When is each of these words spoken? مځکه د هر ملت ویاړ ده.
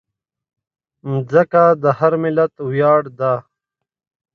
مځکه 1.09 1.63
د 1.83 1.85
هر 1.99 2.13
ملت 2.23 2.53
ویاړ 2.69 3.01
ده. 3.19 3.33